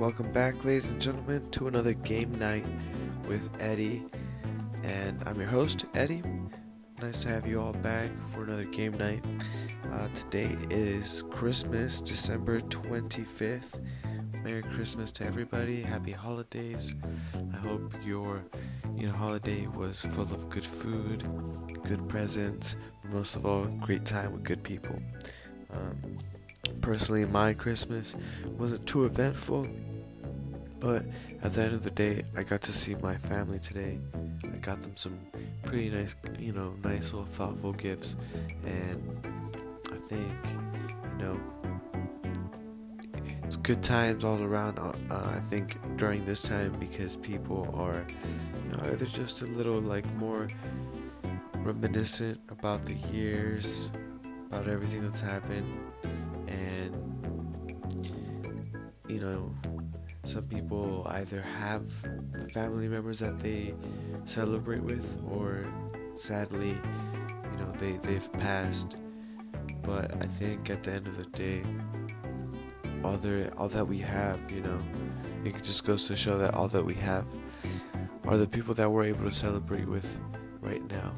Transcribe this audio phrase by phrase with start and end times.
[0.00, 2.64] welcome back, ladies and gentlemen, to another game night
[3.28, 4.02] with Eddie.
[4.82, 6.22] And I'm your host, Eddie.
[7.02, 9.22] Nice to have you all back for another game night.
[9.92, 13.78] Uh, today is Christmas, December 25th.
[14.42, 15.82] Merry Christmas to everybody.
[15.82, 16.94] Happy holidays.
[17.52, 18.42] I hope your
[18.96, 21.26] you know holiday was full of good food,
[21.84, 22.76] good presents,
[23.12, 24.98] most of all, great time with good people.
[25.70, 26.16] Um,
[26.80, 28.16] personally, my Christmas
[28.58, 29.68] wasn't too eventful,
[30.80, 31.04] but
[31.42, 33.98] at the end of the day, I got to see my family today.
[34.42, 35.18] I got them some
[35.64, 38.16] pretty nice, you know, nice little thoughtful gifts,
[38.64, 39.26] and
[39.92, 40.32] I think,
[41.18, 41.40] you know,
[43.44, 44.78] it's good times all around.
[44.78, 48.06] Uh, uh I think during this time because people are,
[48.64, 50.48] you know, either just a little like more
[51.56, 53.90] reminiscent about the years,
[54.46, 55.76] about everything that's happened,
[56.48, 57.10] and
[59.08, 59.52] you know,
[60.30, 61.82] some people either have
[62.52, 63.74] family members that they
[64.26, 65.64] celebrate with, or
[66.14, 66.78] sadly,
[67.52, 68.96] you know, they they've passed.
[69.82, 71.62] But I think at the end of the day,
[73.02, 74.80] all the all that we have, you know,
[75.44, 77.26] it just goes to show that all that we have
[78.28, 80.06] are the people that we're able to celebrate with
[80.60, 81.12] right now.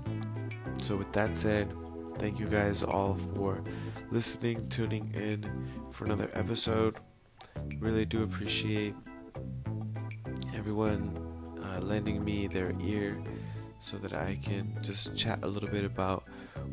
[0.80, 1.70] So with that said,
[2.16, 3.62] thank you guys all for
[4.10, 6.96] listening, tuning in for another episode.
[7.78, 8.94] Really do appreciate
[10.54, 11.18] everyone
[11.64, 13.16] uh, lending me their ear
[13.80, 16.24] so that I can just chat a little bit about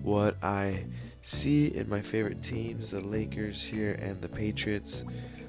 [0.03, 0.85] what I
[1.21, 5.03] see in my favorite teams, the Lakers here and the Patriots.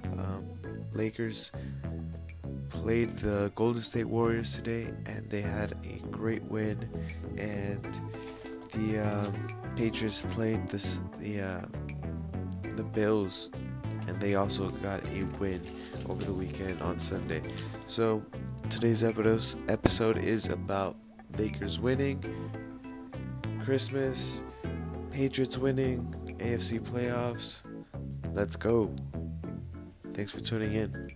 [0.05, 0.47] Um,
[0.95, 1.53] Lakers
[2.71, 6.89] played the Golden State Warriors today, and they had a great win.
[7.37, 8.01] And
[8.73, 11.67] the um, Patriots played this the uh,
[12.77, 13.51] the Bills,
[14.11, 15.61] and they also got a win
[16.09, 17.43] over the weekend on Sunday.
[17.87, 18.23] So
[18.69, 20.97] today's episode is about
[21.39, 22.25] Lakers winning,
[23.65, 24.43] Christmas,
[25.13, 27.63] Patriots winning, AFC playoffs.
[28.35, 28.93] Let's go.
[30.13, 31.10] Thanks for tuning in.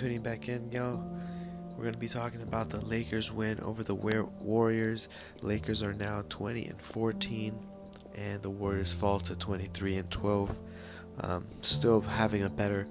[0.00, 0.98] Tuning back in, y'all.
[1.76, 5.10] We're going to be talking about the Lakers win over the Warriors.
[5.42, 7.58] Lakers are now 20 and 14,
[8.14, 10.58] and the Warriors fall to 23 and 12.
[11.20, 12.86] Um, still having a better,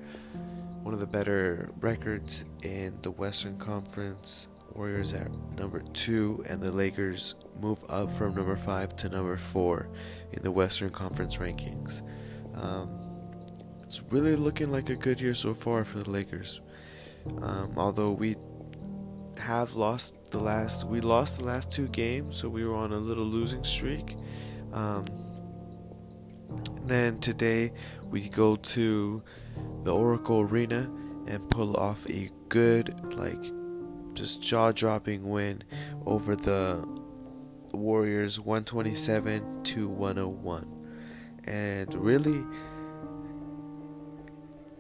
[0.84, 4.48] one of the better records in the Western Conference.
[4.76, 9.90] Warriors at number two, and the Lakers move up from number five to number four
[10.32, 12.04] in the Western Conference rankings.
[12.54, 13.00] Um,
[13.84, 16.62] it's really looking like a good year so far for the Lakers.
[17.42, 18.36] Um, although we
[19.38, 22.98] have lost the last, we lost the last two games, so we were on a
[22.98, 24.16] little losing streak.
[24.74, 25.06] Um,
[26.86, 27.72] then today
[28.06, 29.24] we go to
[29.84, 30.90] the Oracle Arena
[31.28, 33.52] and pull off a good, like,
[34.14, 35.64] just jaw-dropping win
[36.06, 36.84] over the
[37.72, 40.66] Warriors, 127 to 101,
[41.46, 42.44] and really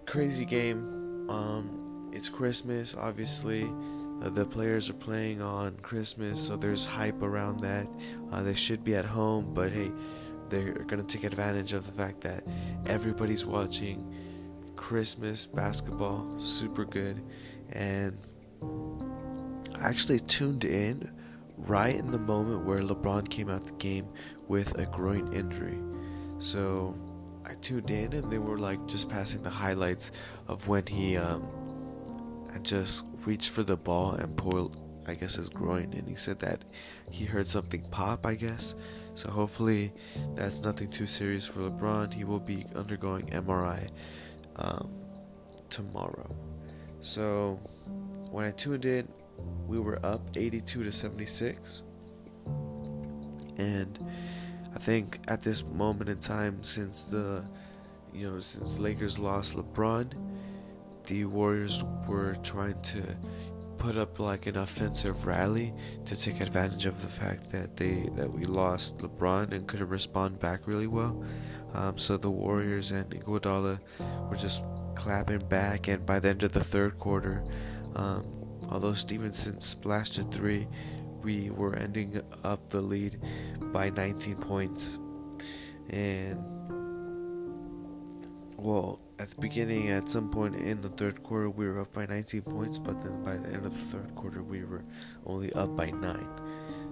[0.05, 1.27] crazy game.
[1.29, 1.78] Um,
[2.11, 3.71] it's Christmas, obviously.
[4.21, 7.87] Uh, the players are playing on Christmas, so there's hype around that.
[8.31, 9.91] Uh, they should be at home, but hey,
[10.49, 12.43] they're going to take advantage of the fact that
[12.85, 14.13] everybody's watching
[14.75, 16.39] Christmas basketball.
[16.39, 17.21] Super good.
[17.71, 18.17] And
[19.75, 21.11] I actually tuned in
[21.57, 24.07] right in the moment where LeBron came out the game
[24.47, 25.79] with a groin injury.
[26.39, 26.97] So
[27.45, 30.11] I tuned in and they were like just passing the highlights
[30.47, 31.47] of when he um,
[32.51, 35.93] had just reached for the ball and pulled, I guess, his groin.
[35.93, 36.63] And he said that
[37.11, 38.75] he heard something pop, I guess.
[39.13, 39.91] So hopefully
[40.35, 42.13] that's nothing too serious for LeBron.
[42.13, 43.87] He will be undergoing MRI
[44.55, 44.89] um,
[45.69, 46.33] tomorrow.
[47.01, 47.59] So
[48.31, 49.07] when I tuned in,
[49.67, 51.83] we were up 82 to 76.
[53.57, 53.99] And
[54.73, 57.43] I think at this moment in time, since the,
[58.13, 60.13] you know, since Lakers lost LeBron,
[61.09, 63.03] the Warriors were trying to
[63.79, 65.73] put up like an offensive rally
[66.05, 70.39] to take advantage of the fact that they that we lost LeBron and couldn't respond
[70.39, 71.25] back really well.
[71.73, 73.79] Um, so the Warriors and Iguodala
[74.29, 74.63] were just
[74.95, 77.43] clapping back, and by the end of the third quarter,
[77.95, 78.23] um,
[78.69, 80.67] although Stephenson splashed a three,
[81.23, 83.19] we were ending up the lead
[83.73, 84.99] by 19 points.
[85.89, 86.43] And,
[88.57, 92.05] well, at the beginning, at some point in the third quarter, we were up by
[92.05, 94.81] 19 points, but then by the end of the third quarter, we were
[95.25, 96.27] only up by 9.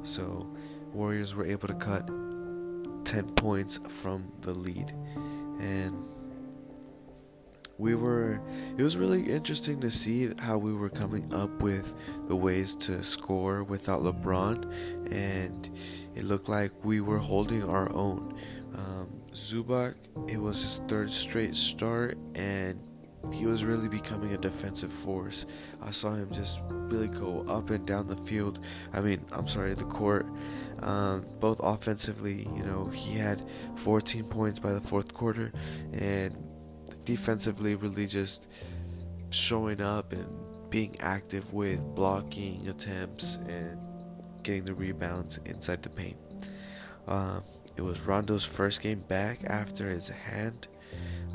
[0.04, 0.46] So,
[0.94, 2.08] Warriors were able to cut
[3.06, 4.92] 10 points from the lead.
[5.60, 6.06] And
[7.78, 8.42] we were
[8.78, 11.94] it was really interesting to see how we were coming up with
[12.28, 15.70] the ways to score without LeBron and
[16.16, 18.36] it looked like we were holding our own.
[18.76, 19.96] Um, Zubac
[20.28, 22.80] it was his third straight start and
[23.32, 25.48] he was really becoming a defensive force.
[25.82, 28.60] I saw him just really go up and down the field
[28.94, 30.26] I mean I'm sorry the court.
[30.80, 35.52] Um, both offensively you know he had 14 points by the fourth quarter
[35.94, 36.36] and
[37.08, 38.50] defensively really just
[39.30, 40.28] showing up and
[40.70, 43.80] being active with blocking attempts and
[44.44, 46.18] getting the rebounds inside the paint.
[47.08, 47.44] Um,
[47.78, 50.68] it was Rondo's first game back after his hand.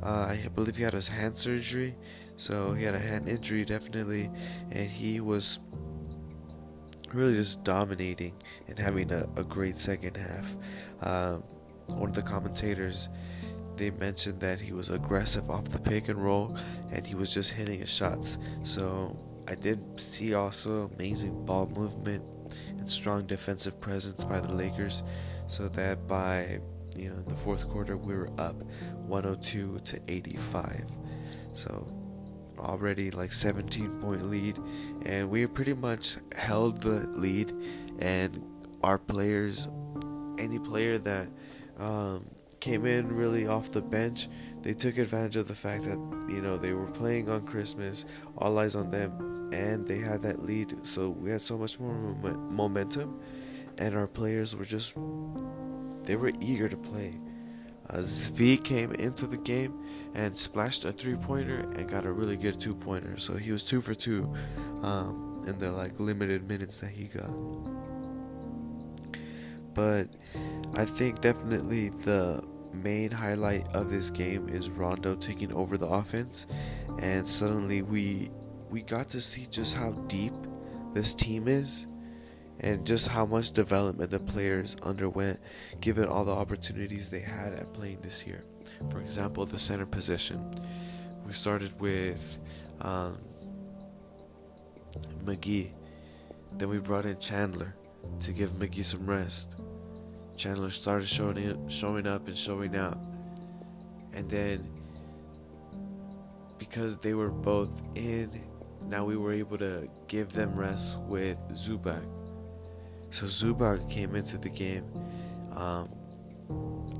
[0.03, 1.97] Uh, I believe he had his hand surgery,
[2.37, 4.31] so he had a hand injury definitely,
[4.71, 5.59] and he was
[7.15, 8.35] really just dominating
[8.69, 10.55] and having a, a great second half.
[11.01, 11.43] Um,
[11.97, 13.09] one of the commentators
[13.77, 16.57] they mentioned that he was aggressive off the pick and roll
[16.91, 18.39] and he was just hitting his shots.
[18.63, 19.17] So
[19.49, 22.23] I did see also amazing ball movement
[22.69, 25.03] and strong defensive presence by the Lakers
[25.47, 26.61] so that by
[26.95, 28.63] you know the fourth quarter we were up
[29.07, 30.85] 102 to 85.
[31.53, 31.87] So
[32.59, 34.59] already like 17 point lead
[35.05, 37.53] and we pretty much held the lead
[37.99, 38.41] and
[38.83, 39.69] our players
[40.39, 41.29] any player that
[41.79, 42.25] um,
[42.63, 44.29] came in really off the bench.
[44.63, 45.99] They took advantage of the fact that
[46.29, 48.07] you know they were playing on Christmas,
[48.39, 50.87] all eyes on them, and they had that lead.
[50.87, 53.21] So we had so much more momentum,
[53.79, 54.97] and our players were just
[56.05, 57.19] they were eager to play.
[57.91, 58.03] Uh,
[58.63, 62.77] came into the game and splashed a three pointer and got a really good two
[62.77, 63.19] pointer.
[63.19, 64.33] So he was two for two
[64.83, 67.35] um, in the like limited minutes that he got.
[69.75, 70.09] But
[70.75, 76.47] I think definitely the main highlight of this game is Rondo taking over the offense,
[76.99, 78.31] and suddenly we
[78.71, 80.33] we got to see just how deep
[80.95, 81.87] this team is,
[82.61, 85.39] and just how much development the players underwent,
[85.81, 88.45] given all the opportunities they had at playing this year.
[88.91, 90.61] For example, the center position,
[91.27, 92.39] we started with
[92.81, 93.19] um,
[95.25, 95.71] McGee,
[96.59, 97.75] then we brought in Chandler
[98.21, 99.57] to give McGee some rest.
[100.37, 102.99] Chandler started showing up, showing up and showing out.
[104.13, 104.69] And then
[106.59, 108.41] because they were both in,
[108.87, 112.05] now we were able to give them rest with Zubac.
[113.11, 114.85] So Zubac came into the game.
[115.55, 115.91] Um,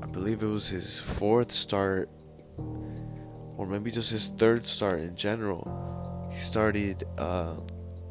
[0.01, 2.09] I believe it was his fourth start,
[2.57, 6.29] or maybe just his third start in general.
[6.31, 7.55] He started uh,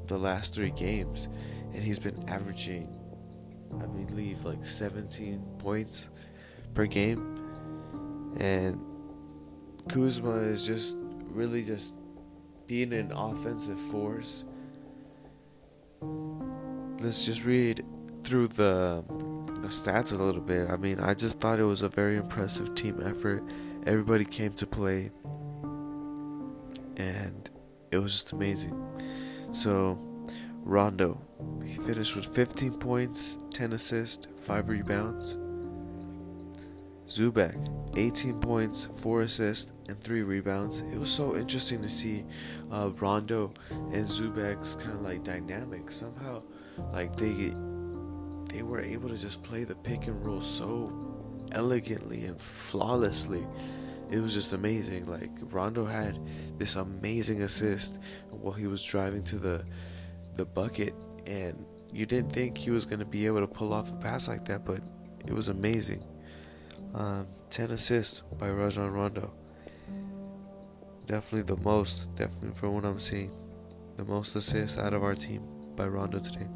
[0.06, 1.28] the last three games,
[1.72, 2.88] and he's been averaging
[3.80, 6.10] I believe like 17 points
[6.74, 7.38] per game.
[8.38, 8.80] And
[9.88, 10.96] Kuzma is just
[11.30, 11.94] really just
[12.66, 14.44] being an offensive force.
[17.00, 17.84] Let's just read
[18.22, 19.04] through the
[19.60, 20.70] the stats a little bit.
[20.70, 23.44] I mean, I just thought it was a very impressive team effort.
[23.86, 25.10] Everybody came to play
[26.96, 27.50] and
[27.90, 28.74] it was just amazing.
[29.52, 29.98] So,
[30.62, 31.20] Rondo.
[31.64, 35.36] He finished with 15 points, 10 assists, 5 rebounds.
[37.06, 37.56] Zubac,
[37.96, 40.80] 18 points, 4 assists, and 3 rebounds.
[40.80, 42.24] It was so interesting to see
[42.70, 45.90] uh, Rondo and Zubac's kind of like dynamic.
[45.90, 46.42] Somehow,
[46.92, 47.54] like they
[48.48, 50.92] they were able to just play the pick and roll so
[51.52, 53.46] elegantly and flawlessly.
[54.10, 55.04] It was just amazing.
[55.04, 56.18] Like Rondo had
[56.58, 57.98] this amazing assist
[58.30, 59.64] while he was driving to the
[60.34, 60.94] the bucket,
[61.26, 64.28] and you didn't think he was going to be able to pull off a pass
[64.28, 64.80] like that, but
[65.26, 66.02] it was amazing.
[66.94, 69.32] Um, 10 assists by Rajon Rondo.
[71.06, 73.34] Definitely the most, definitely from what I'm seeing.
[73.96, 75.42] The most assists out of our team
[75.76, 76.46] by Rondo today.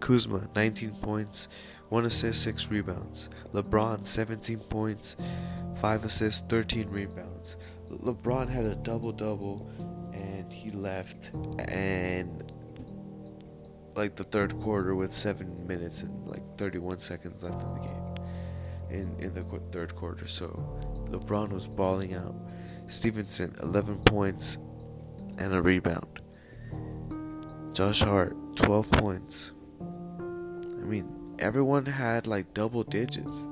[0.00, 1.48] Kuzma, 19 points,
[1.90, 3.28] 1 assist, 6 rebounds.
[3.52, 5.16] LeBron, 17 points,
[5.80, 7.56] 5 assists, 13 rebounds.
[7.90, 9.70] LeBron had a double double
[10.12, 12.49] and he left and
[14.00, 18.14] like the third quarter with seven minutes and like 31 seconds left in the game
[18.90, 20.46] in in the third quarter so
[21.10, 22.34] lebron was balling out
[22.88, 24.58] stephenson 11 points
[25.38, 26.20] and a rebound
[27.72, 29.52] josh hart 12 points.
[29.80, 33.46] I mean, everyone had like double digits.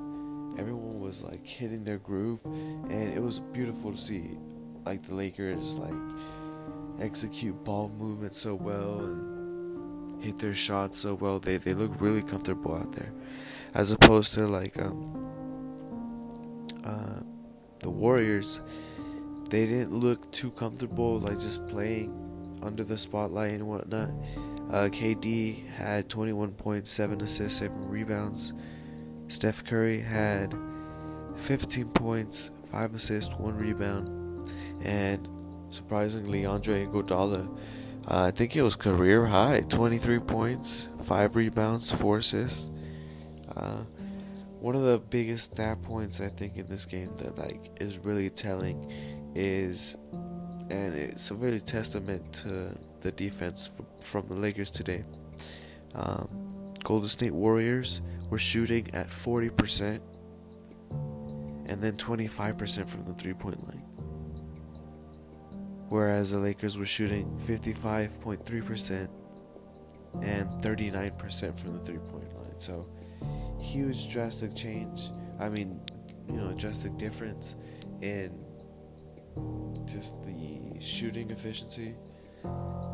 [0.57, 4.37] Everyone was like hitting their groove, and it was beautiful to see.
[4.85, 5.93] Like the Lakers, like
[6.99, 9.28] execute ball movement so well and
[10.19, 11.39] hit their shots so well.
[11.39, 13.11] They they look really comfortable out there,
[13.73, 15.27] as opposed to like um
[16.83, 17.21] uh
[17.79, 18.61] the Warriors.
[19.49, 22.13] They didn't look too comfortable, like just playing
[22.61, 24.09] under the spotlight and whatnot.
[24.69, 28.53] Uh, KD had 21.7 assists, 7 rebounds.
[29.27, 30.53] Steph Curry had
[31.35, 34.47] 15 points, 5 assists, 1 rebound.
[34.83, 35.27] And
[35.69, 37.49] surprisingly, Andre Iguodala,
[38.09, 42.71] uh, I think it was career high 23 points, 5 rebounds, 4 assists.
[43.55, 43.83] Uh,
[44.59, 48.29] one of the biggest stat points I think in this game that like is really
[48.29, 48.91] telling
[49.35, 49.95] is
[50.69, 55.03] and it's a really testament to the defense from the Lakers today.
[55.95, 59.99] Um, Golden State Warriors were shooting at 40%
[61.65, 63.88] and then 25% from the three point line.
[65.89, 69.09] Whereas the Lakers were shooting 55.3%
[70.21, 72.59] and 39% from the three point line.
[72.59, 72.85] So,
[73.59, 75.11] huge drastic change.
[75.39, 75.81] I mean,
[76.27, 77.55] you know, drastic difference
[78.01, 78.39] in
[79.85, 81.95] just the shooting efficiency.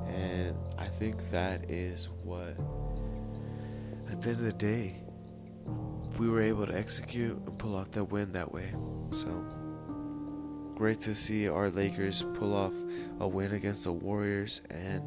[0.08, 2.56] And I think that is what,
[4.12, 5.04] at the end of the day,
[6.18, 8.74] we were able to execute and pull off that win that way.
[9.12, 9.44] So,
[10.76, 12.74] great to see our Lakers pull off
[13.20, 15.04] a win against the Warriors and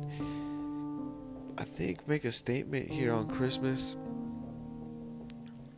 [1.56, 3.96] I think make a statement here on Christmas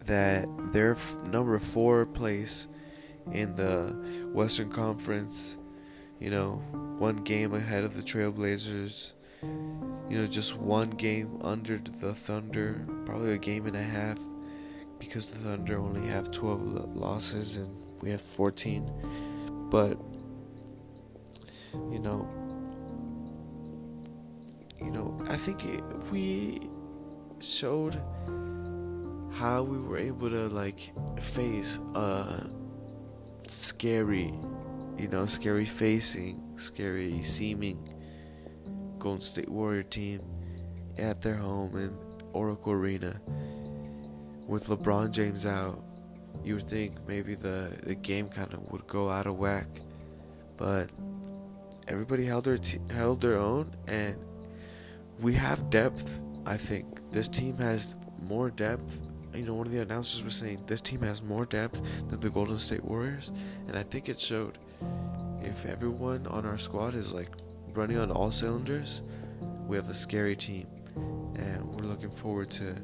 [0.06, 2.68] that their f- number four place
[3.32, 5.58] in the Western Conference
[6.20, 6.62] you know,
[6.98, 9.14] one game ahead of the Trailblazers.
[9.42, 14.18] You know, just one game under the Thunder, probably a game and a half,
[14.98, 18.92] because the Thunder only have 12 losses and we have 14.
[19.70, 19.98] But,
[21.90, 22.28] you know,
[24.80, 26.68] you know, I think it, we
[27.40, 28.00] showed
[29.32, 32.50] how we were able to like face a
[33.48, 34.34] scary
[35.00, 37.88] you know, scary facing, scary seeming
[38.98, 40.20] Golden State Warrior team
[40.98, 41.96] at their home in
[42.34, 43.18] Oracle Arena
[44.46, 45.82] with LeBron James out.
[46.44, 49.68] You would think maybe the, the game kind of would go out of whack,
[50.56, 50.90] but
[51.88, 54.16] everybody held their t- held their own, and
[55.20, 56.22] we have depth.
[56.46, 59.00] I think this team has more depth
[59.34, 62.30] you know, one of the announcers was saying this team has more depth than the
[62.30, 63.32] Golden State Warriors,
[63.68, 64.58] and I think it showed
[65.42, 67.30] if everyone on our squad is like
[67.72, 69.02] running on all cylinders,
[69.66, 70.66] we have a scary team,
[71.36, 72.74] and we're looking forward to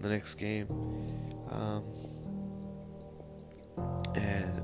[0.00, 0.68] the next game.
[1.50, 1.84] Um,
[4.16, 4.62] and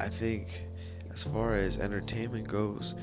[0.00, 0.66] I think,
[1.12, 2.94] as far as entertainment goes,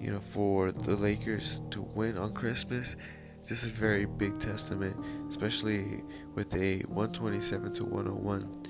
[0.00, 2.96] you know, for the Lakers to win on Christmas,
[3.48, 4.96] this is a very big testament,
[5.28, 6.02] especially
[6.34, 8.66] with a 127 to 101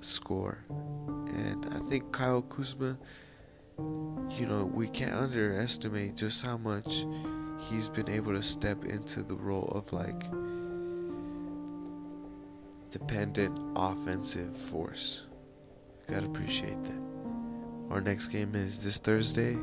[0.00, 0.64] score.
[0.68, 2.98] And I think Kyle Kuzma
[4.30, 7.04] you know, we can't underestimate just how much
[7.58, 10.22] he's been able to step into the role of like
[12.90, 15.26] dependent offensive force.
[16.10, 17.00] Gotta appreciate that.
[17.90, 19.56] Our next game is this Thursday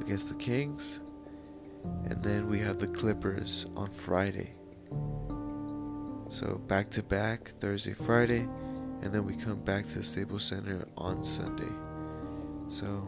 [0.00, 1.00] against the Kings,
[2.06, 4.54] and then we have the Clippers on Friday.
[6.28, 8.48] So back to back Thursday, Friday,
[9.02, 11.72] and then we come back to the Staples Center on Sunday.
[12.66, 13.06] So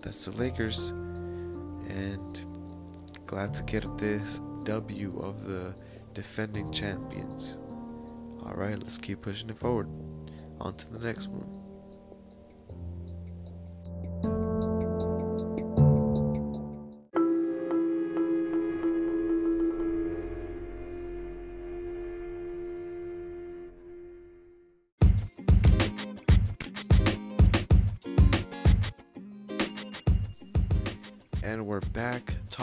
[0.00, 0.90] that's the Lakers.
[1.88, 2.44] And
[3.26, 5.76] glad to get this W of the
[6.12, 7.58] defending champions.
[8.42, 9.88] Alright, let's keep pushing it forward.
[10.60, 11.53] On to the next one.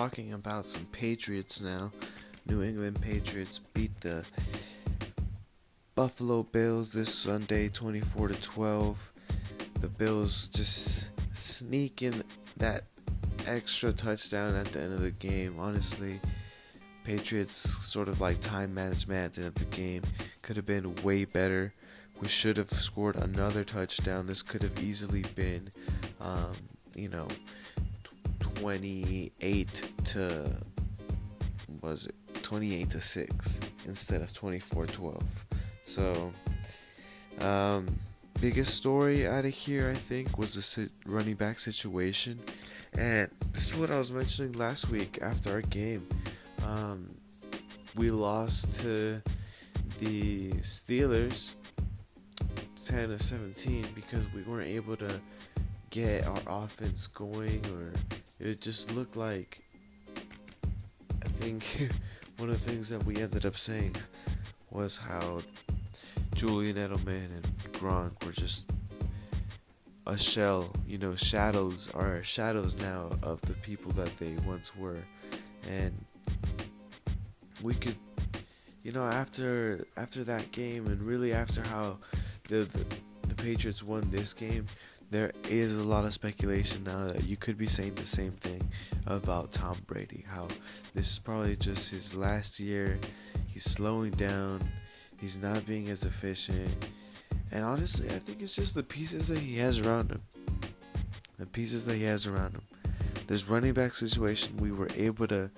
[0.01, 1.91] Talking about some Patriots now.
[2.48, 4.25] New England Patriots beat the
[5.93, 9.13] Buffalo Bills this Sunday 24 to 12.
[9.79, 12.24] The Bills just sneaking
[12.58, 12.86] that
[13.46, 15.60] extra touchdown at the end of the game.
[15.60, 16.20] Honestly,
[17.03, 20.01] Patriots sort of like time management at the end of the game
[20.41, 21.74] could have been way better.
[22.20, 24.25] We should have scored another touchdown.
[24.25, 25.70] This could have easily been,
[26.20, 26.53] um,
[26.96, 27.27] you know,
[28.62, 30.56] 28 to
[31.82, 35.24] was it 28 to 6 instead of 24 12.
[35.84, 36.32] So,
[37.39, 37.88] um,
[38.39, 42.39] biggest story out of here, I think, was the running back situation.
[42.94, 46.08] And this is what I was mentioning last week after our game.
[46.63, 47.10] Um,
[47.96, 49.22] we lost to
[50.00, 51.53] the Steelers
[52.75, 55.20] 10 to 17 because we weren't able to
[55.91, 57.93] get our offense going, or
[58.39, 59.62] it just looked like.
[61.24, 61.91] I think
[62.38, 63.95] one of the things that we ended up saying
[64.71, 65.41] was how
[66.33, 68.71] Julian Edelman and Gronk were just
[70.07, 75.03] a shell, you know, shadows are shadows now of the people that they once were.
[75.69, 75.93] And
[77.62, 77.95] we could
[78.83, 81.98] you know after after that game and really after how
[82.50, 82.86] the, the
[83.27, 84.65] the Patriots won this game,
[85.12, 88.62] there is a lot of speculation now that you could be saying the same thing
[89.06, 90.24] about Tom Brady.
[90.25, 90.48] How
[90.96, 92.98] this is probably just his last year.
[93.46, 94.63] He's slowing down.
[95.20, 96.88] He's not being as efficient.
[97.51, 100.22] And honestly, I think it's just the pieces that he has around him.
[101.38, 102.63] The pieces that he has around him.
[103.27, 105.51] This running back situation, we were able to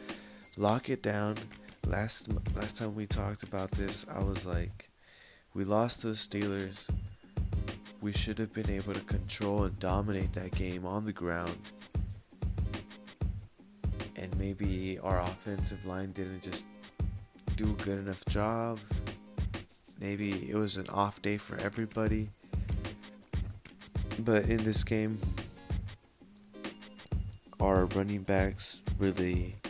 [0.57, 1.38] lock it down.
[1.86, 4.89] Last last time we talked about this, I was like,
[5.53, 6.89] we lost to the Steelers.
[8.03, 11.55] We should have been able to control and dominate that game on the ground.
[14.17, 16.65] And maybe our offensive line didn't just
[17.55, 18.79] do a good enough job.
[20.01, 22.27] Maybe it was an off day for everybody.
[24.19, 25.17] But in this game,
[27.62, 29.62] our running backs really.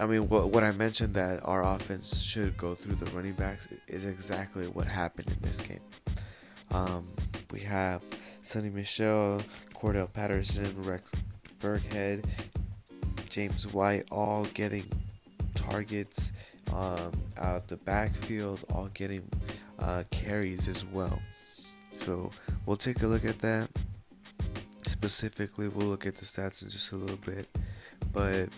[0.00, 3.68] I mean, what, what I mentioned that our offense should go through the running backs
[3.86, 5.80] is exactly what happened in this game.
[6.70, 7.06] Um,
[7.52, 8.00] we have
[8.42, 9.42] Sony Michel,
[9.74, 11.12] Cordarrelle Patterson, Rex
[11.60, 12.24] Burkhead,
[13.28, 14.84] James White all getting
[15.54, 16.32] targets
[16.72, 19.28] um, out the backfield, all getting
[19.80, 21.20] uh, carries as well.
[21.98, 22.30] So
[22.64, 23.68] we'll take a look at that.
[24.86, 27.46] Specifically, we'll look at the stats in just a little bit.
[28.14, 28.48] But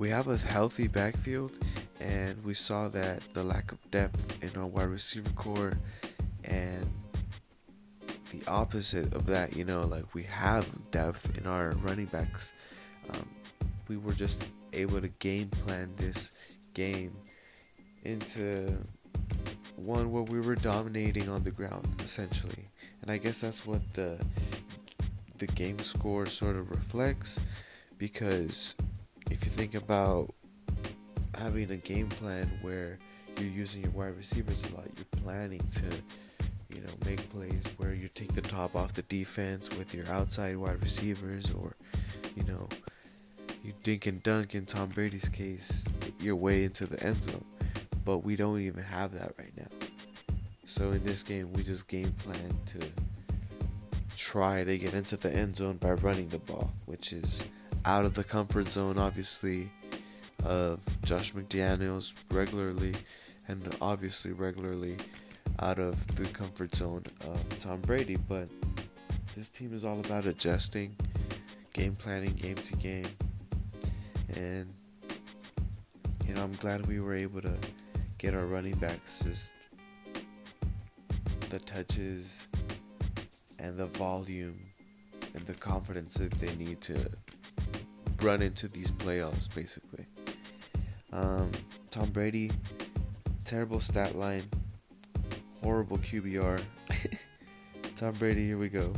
[0.00, 1.58] we have a healthy backfield,
[2.00, 5.74] and we saw that the lack of depth in our wide receiver core
[6.44, 6.90] and
[8.32, 12.54] the opposite of that, you know, like we have depth in our running backs.
[13.10, 13.28] Um,
[13.88, 17.14] we were just able to game plan this game
[18.04, 18.74] into
[19.76, 22.68] one where we were dominating on the ground essentially
[23.02, 24.18] and i guess that's what the
[25.38, 27.40] the game score sort of reflects
[27.98, 28.74] because
[29.30, 30.34] if you think about
[31.34, 32.98] having a game plan where
[33.38, 35.84] you're using your wide receivers a lot you're planning to
[36.74, 40.56] you know make plays where you take the top off the defense with your outside
[40.56, 41.74] wide receivers or
[42.36, 42.68] you know
[43.64, 45.84] you dink and dunk in Tom Brady's case
[46.20, 47.44] your way into the end zone
[48.04, 49.68] but we don't even have that right now.
[50.66, 52.78] So in this game, we just game plan to
[54.16, 57.44] try to get into the end zone by running the ball, which is
[57.84, 59.70] out of the comfort zone, obviously,
[60.44, 62.94] of Josh McDaniels regularly,
[63.48, 64.96] and obviously regularly
[65.60, 68.16] out of the comfort zone of Tom Brady.
[68.28, 68.48] But
[69.36, 70.96] this team is all about adjusting,
[71.72, 73.06] game planning, game to game,
[74.34, 74.72] and
[76.26, 77.54] you know I'm glad we were able to
[78.18, 79.52] get our running backs just
[81.48, 82.46] the touches
[83.58, 84.58] and the volume
[85.34, 86.96] and the confidence that they need to
[88.22, 90.06] run into these playoffs, basically.
[91.12, 91.50] Um,
[91.90, 92.50] Tom Brady,
[93.44, 94.44] terrible stat line,
[95.62, 96.60] horrible QBR.
[97.96, 98.92] Tom Brady, here we go.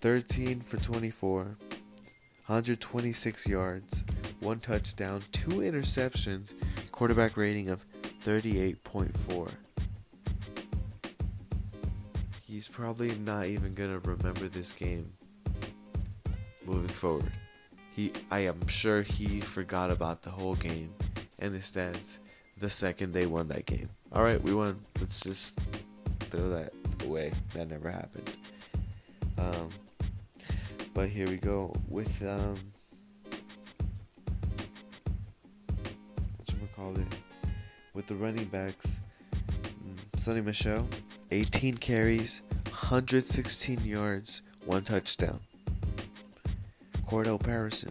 [0.00, 4.04] 13 for 24, 126 yards,
[4.40, 6.52] one touchdown, two interceptions,
[6.92, 7.84] quarterback rating of
[8.24, 9.50] 38.4.
[12.46, 15.12] He's probably not even gonna remember this game
[16.64, 17.32] moving forward.
[17.98, 20.94] He, I am sure he forgot about the whole game
[21.40, 22.18] and the stats
[22.60, 23.88] the second they won that game.
[24.12, 24.78] All right, we won.
[25.00, 25.58] Let's just
[26.20, 26.72] throw that
[27.04, 27.32] away.
[27.54, 28.32] That never happened.
[29.36, 29.70] Um,
[30.94, 32.54] but here we go with um,
[36.36, 37.18] what you call it
[37.94, 39.00] with the running backs.
[40.14, 40.86] Mm, Michel,
[41.32, 45.40] 18 carries, 116 yards, one touchdown.
[47.08, 47.90] Cordarrelle Patterson,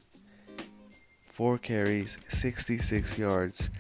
[1.32, 3.72] 4 carries, 66 yards,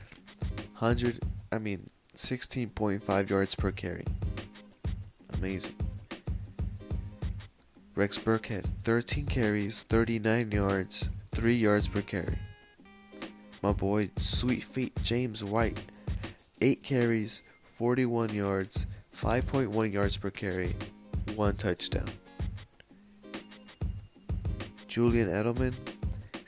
[0.79, 1.19] 100,
[1.51, 4.05] I mean, 16.5 yards per carry.
[5.35, 5.75] Amazing.
[7.93, 12.39] Rex Burkhead, 13 carries, 39 yards, 3 yards per carry.
[13.61, 15.79] my boy Sweet Feet James White.
[16.61, 17.43] 8 carries,
[17.77, 18.87] 41 yards,
[19.21, 20.75] 5.1 yards per carry,
[21.35, 22.07] 1 touchdown.
[24.97, 25.75] Julian Edelman,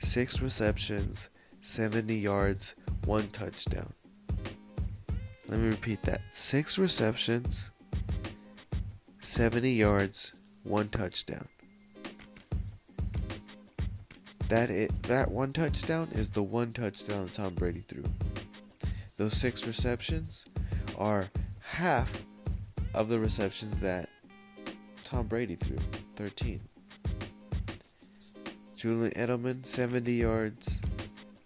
[0.00, 1.28] 6 receptions,
[1.60, 3.92] 70 yards, 1 touchdown.
[5.46, 6.22] Let me repeat that.
[6.32, 7.70] 6 receptions,
[9.20, 11.46] 70 yards, 1 touchdown.
[14.48, 18.02] That it that one touchdown is the one touchdown Tom Brady threw.
[19.16, 20.44] Those six receptions
[20.98, 21.28] are
[21.60, 22.24] half
[22.94, 24.08] of the receptions that
[25.04, 25.78] Tom Brady threw,
[26.16, 26.60] 13.
[28.80, 30.80] Julian Edelman, 70 yards.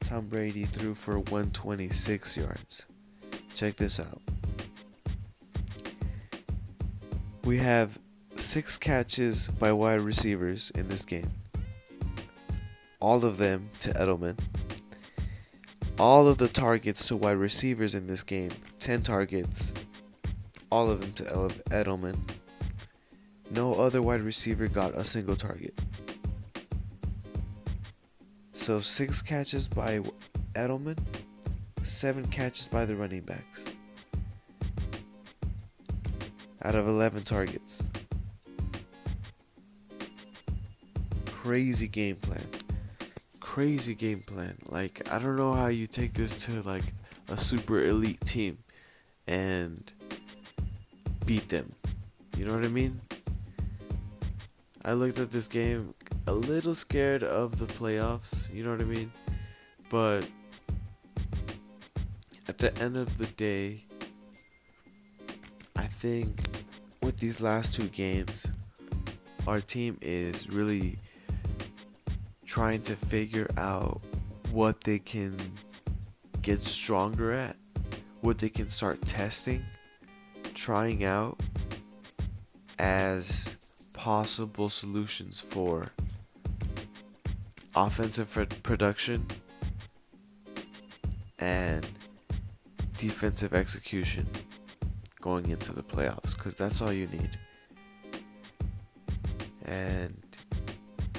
[0.00, 2.86] Tom Brady threw for 126 yards.
[3.54, 4.20] Check this out.
[7.44, 7.98] We have
[8.36, 11.30] six catches by wide receivers in this game
[13.04, 14.38] all of them to Edelman.
[15.98, 19.74] All of the targets to wide receivers in this game, 10 targets,
[20.70, 21.24] all of them to
[21.68, 22.16] Edelman.
[23.50, 25.78] No other wide receiver got a single target.
[28.64, 30.00] So, six catches by
[30.54, 30.98] Edelman,
[31.82, 33.68] seven catches by the running backs
[36.62, 37.86] out of 11 targets.
[41.26, 42.46] Crazy game plan
[43.54, 44.56] crazy game plan.
[44.66, 46.82] Like I don't know how you take this to like
[47.28, 48.58] a super elite team
[49.28, 49.92] and
[51.24, 51.74] beat them.
[52.36, 53.00] You know what I mean?
[54.84, 55.94] I looked at this game
[56.26, 59.12] a little scared of the playoffs, you know what I mean?
[59.90, 60.28] But
[62.48, 63.84] at the end of the day,
[65.76, 66.40] I think
[67.02, 68.46] with these last two games,
[69.46, 70.98] our team is really
[72.46, 74.00] trying to figure out
[74.52, 75.36] what they can
[76.40, 77.56] get stronger at,
[78.20, 79.64] what they can start testing,
[80.54, 81.40] trying out
[82.78, 83.56] as
[83.92, 85.90] possible solutions for
[87.76, 88.30] offensive
[88.62, 89.26] production
[91.38, 91.86] and
[92.96, 94.26] defensive execution
[95.20, 97.38] going into the playoffs because that's all you need.
[99.64, 100.22] And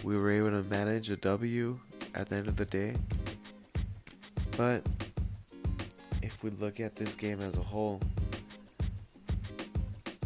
[0.03, 1.79] we were able to manage a W
[2.13, 2.95] at the end of the day.
[4.55, 4.85] But
[6.21, 8.01] if we look at this game as a whole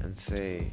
[0.01, 0.71] and say,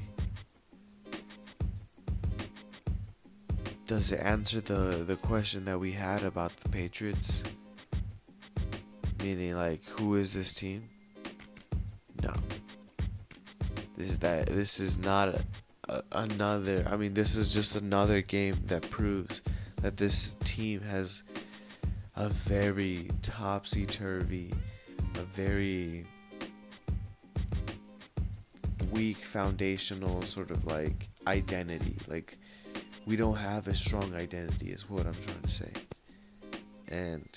[3.87, 7.45] does it answer the, the question that we had about the Patriots?
[9.23, 10.83] Meaning, like, who is this team?
[12.23, 12.33] No.
[13.97, 14.47] This is that.
[14.47, 15.41] This is not
[15.89, 16.85] a, another.
[16.91, 19.41] I mean, this is just another game that proves
[19.83, 21.23] that this team has
[22.17, 24.53] a very topsy turvy,
[25.15, 26.07] a very
[28.91, 31.97] weak foundational sort of like identity.
[32.09, 32.39] Like,
[33.07, 35.71] we don't have a strong identity, is what I'm trying to say.
[36.91, 37.29] And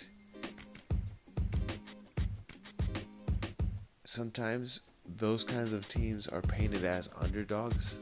[4.03, 4.81] sometimes
[5.17, 7.99] those kinds of teams are painted as underdogs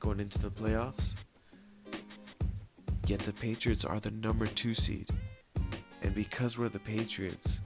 [0.00, 1.16] going into the playoffs.
[3.06, 5.08] Yet the Patriots are the number two seed.
[6.02, 7.60] And because we're the Patriots,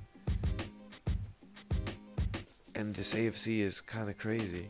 [2.76, 4.68] and this AFC is kind of crazy,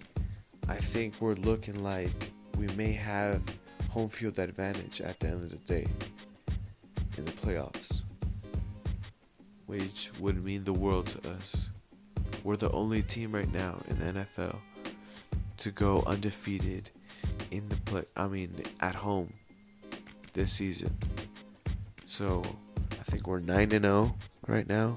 [0.68, 2.10] I think we're looking like
[2.56, 3.42] we may have
[3.92, 5.86] home field advantage at the end of the day
[7.18, 8.00] in the playoffs,
[9.66, 11.68] which would mean the world to us.
[12.42, 14.56] We're the only team right now in the NFL
[15.58, 16.88] to go undefeated
[17.50, 18.02] in the play.
[18.16, 19.30] I mean, at home
[20.32, 20.96] this season.
[22.06, 22.42] So
[22.92, 24.14] I think we're nine and zero oh
[24.48, 24.94] right now,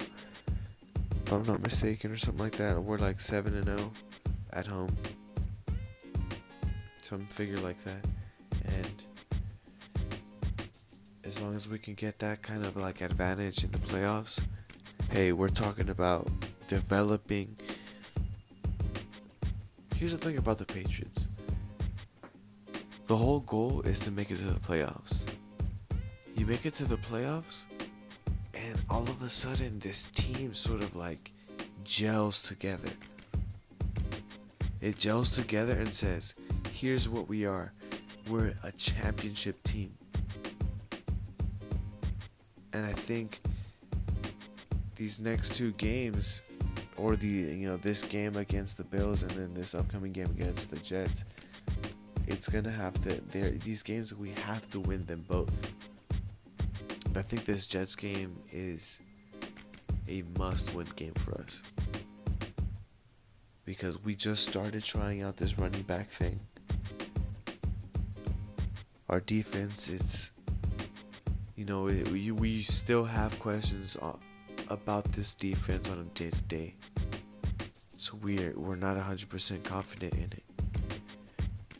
[1.26, 2.82] if I'm not mistaken, or something like that.
[2.82, 4.96] We're like seven and zero oh at home,
[7.02, 8.06] some figure like that,
[8.68, 9.04] and
[11.24, 14.42] as long as we can get that kind of like advantage in the playoffs,
[15.12, 16.28] hey, we're talking about
[16.68, 17.56] developing.
[19.96, 21.28] Here's the thing about the Patriots
[23.08, 25.26] the whole goal is to make it to the playoffs.
[26.36, 27.66] You make it to the playoffs,
[28.56, 31.32] and all of a sudden, this team sort of like
[31.84, 32.90] gels together.
[34.82, 36.34] It gels together and says,
[36.72, 37.74] Here's what we are
[38.30, 39.94] we're a championship team.
[42.74, 43.40] And I think
[44.96, 46.42] these next two games,
[46.98, 50.72] or the you know this game against the Bills and then this upcoming game against
[50.72, 51.24] the Jets,
[52.28, 53.22] it's gonna have to.
[53.64, 55.74] These games we have to win them both.
[57.16, 59.00] I think this Jets game is
[60.10, 61.62] a must win game for us.
[63.64, 66.40] Because we just started trying out this running back thing.
[69.08, 70.32] Our defense, it's,
[71.56, 73.98] you know, we, we still have questions
[74.70, 76.76] about this defense on a day to day.
[77.98, 80.44] So we're, we're not 100% confident in it.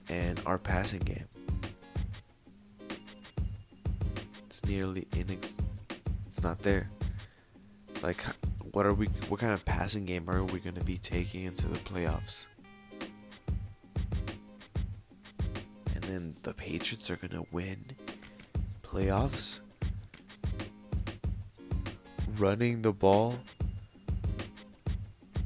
[0.10, 1.26] And our passing game.
[4.46, 5.58] It's nearly inex.
[6.28, 6.90] It's not there.
[8.04, 8.24] Like,
[8.72, 9.08] what are we?
[9.30, 12.48] What kind of passing game are we going to be taking into the playoffs?
[16.16, 17.78] And the Patriots are going to win
[18.82, 19.60] playoffs,
[22.38, 23.36] running the ball.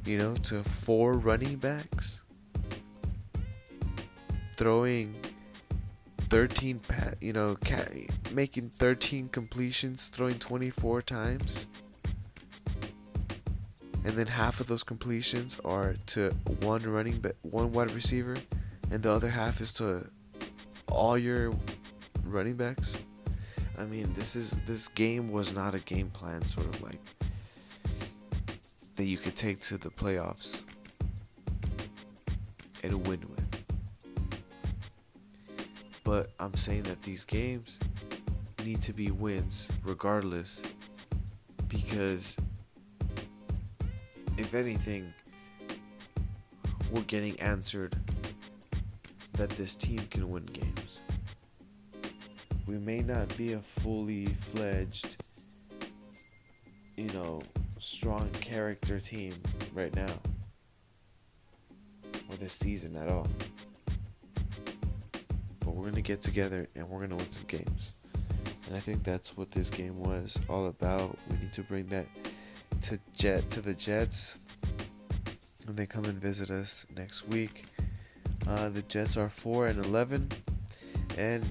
[0.05, 2.21] You know, to four running backs,
[4.57, 5.15] throwing
[6.29, 11.65] 13 pa- you know, ca- making 13 completions, throwing 24 times.
[14.05, 16.29] And then half of those completions are to
[16.61, 18.37] one running back, one wide receiver,
[18.91, 20.09] and the other half is to
[20.91, 21.53] all your
[22.25, 22.97] running backs.
[23.77, 26.99] I mean, this is this game was not a game plan sort of like
[28.95, 30.61] that you could take to the playoffs
[32.83, 33.63] and win with.
[36.03, 37.79] But I'm saying that these games
[38.65, 40.61] need to be wins regardless
[41.69, 42.35] because
[44.37, 45.13] if anything
[46.91, 47.95] we're getting answered
[49.33, 50.78] that this team can win games.
[52.69, 55.15] We may not be a fully fledged
[56.95, 57.41] you know
[57.79, 59.33] strong character team
[59.73, 60.13] right now
[62.29, 63.27] or this season at all
[65.61, 67.95] But we're gonna get together and we're gonna win some games.
[68.67, 71.17] And I think that's what this game was all about.
[71.31, 72.05] We need to bring that
[72.83, 74.37] to Jet to the Jets
[75.65, 77.65] when they come and visit us next week.
[78.47, 80.29] Uh, the Jets are four and eleven,
[81.17, 81.43] and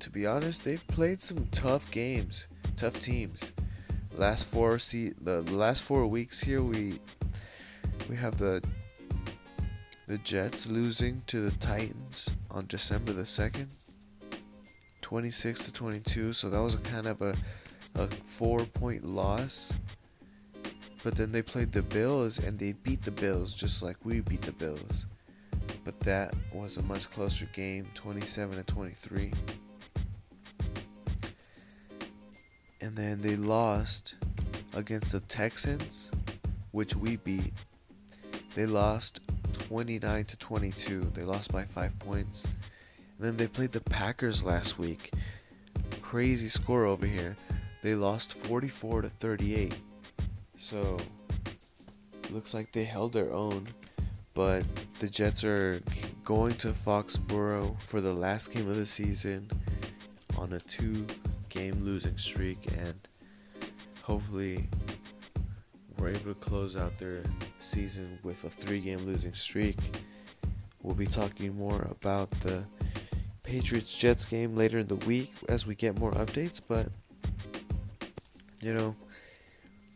[0.00, 3.52] to be honest, they've played some tough games, tough teams.
[4.16, 7.00] Last four see the last four weeks here, we
[8.08, 8.62] we have the
[10.06, 13.74] the Jets losing to the Titans on December the 2nd,
[15.00, 16.32] 26 to 22.
[16.34, 17.34] So that was a kind of a,
[17.94, 19.72] a four point loss.
[21.02, 24.42] But then they played the Bills and they beat the Bills just like we beat
[24.42, 25.06] the Bills.
[25.84, 29.32] But that was a much closer game, 27 to 23.
[32.94, 34.14] And then they lost
[34.72, 36.12] against the Texans,
[36.70, 37.52] which we beat.
[38.54, 39.20] They lost
[39.66, 41.10] 29 to 22.
[41.12, 42.44] They lost by 5 points.
[42.44, 42.54] And
[43.18, 45.12] then they played the Packers last week.
[46.02, 47.36] Crazy score over here.
[47.82, 49.76] They lost 44 to 38.
[50.60, 50.96] So
[52.30, 53.66] looks like they held their own,
[54.34, 54.62] but
[55.00, 55.80] the Jets are
[56.22, 59.50] going to Foxborough for the last game of the season
[60.38, 61.08] on a two
[61.54, 63.08] game losing streak and
[64.02, 64.68] hopefully
[65.98, 67.22] we're able to close out their
[67.60, 69.78] season with a three game losing streak.
[70.82, 72.64] We'll be talking more about the
[73.44, 76.88] Patriots Jets game later in the week as we get more updates, but
[78.60, 78.96] you know,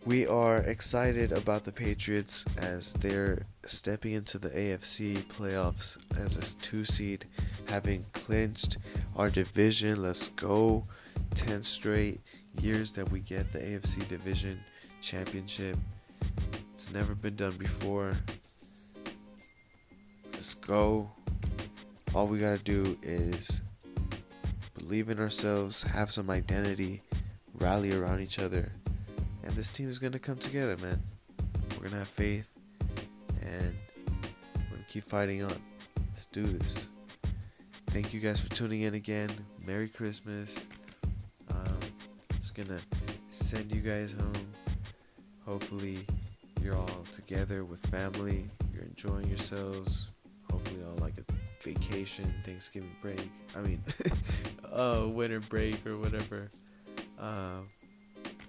[0.04, 6.56] we are excited about the Patriots as they're stepping into the AFC playoffs as a
[6.62, 7.26] two seed,
[7.68, 8.78] having clinched
[9.16, 10.02] our division.
[10.02, 10.84] Let's go.
[11.34, 12.20] 10 straight
[12.60, 14.58] years that we get the AFC division
[15.00, 15.76] championship.
[16.74, 18.14] It's never been done before.
[20.32, 21.10] Let's go.
[22.14, 23.62] All we gotta do is
[24.78, 27.02] believe in ourselves, have some identity,
[27.54, 28.72] rally around each other,
[29.42, 31.02] and this team is gonna come together, man.
[31.72, 32.48] We're gonna have faith,
[33.42, 33.76] and
[34.56, 35.60] we're gonna keep fighting on.
[36.08, 36.88] Let's do this.
[37.88, 39.30] Thank you guys for tuning in again.
[39.66, 40.68] Merry Christmas.
[42.58, 42.80] Gonna
[43.30, 44.52] send you guys home.
[45.46, 46.00] Hopefully
[46.60, 50.10] you're all together with family, you're enjoying yourselves,
[50.50, 53.30] hopefully on like a vacation, Thanksgiving break.
[53.56, 53.80] I mean,
[54.72, 56.48] uh, winter break or whatever.
[57.16, 57.60] Uh,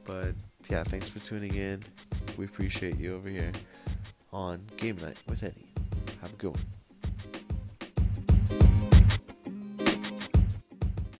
[0.05, 0.33] but
[0.71, 1.83] yeah, thanks for tuning in.
[2.35, 3.51] We appreciate you over here
[4.33, 5.67] on Game Night with Eddie.
[6.21, 6.78] Have a good one.